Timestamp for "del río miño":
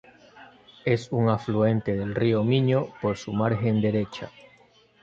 1.95-2.87